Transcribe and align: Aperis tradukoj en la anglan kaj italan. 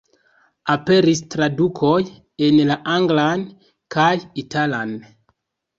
Aperis 0.75 1.21
tradukoj 1.35 1.99
en 2.49 2.59
la 2.71 2.81
anglan 2.97 3.45
kaj 3.99 4.13
italan. 4.47 5.01